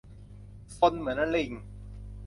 [0.77, 1.51] ซนเหมือนลิง